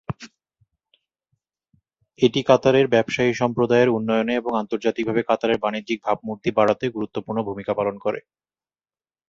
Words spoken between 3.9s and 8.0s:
উন্নয়নে এবং আন্তর্জাতিকভাবে কাতারের বাণিজ্যিক ভাবমূর্তি বাড়াতে গুরুত্বপূর্ণ ভূমিকা পালন